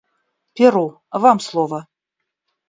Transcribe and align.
Перу, 0.55 0.85
вам 1.21 1.39
слово. 1.49 1.79